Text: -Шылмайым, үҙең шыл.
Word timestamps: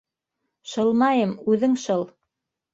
-Шылмайым, 0.71 1.37
үҙең 1.53 1.79
шыл. 1.87 2.05